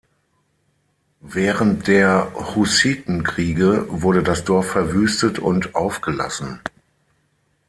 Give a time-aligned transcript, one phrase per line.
[1.19, 6.59] Während der Hussitenkriege wurde das Dorf verwüstet und aufgelassen.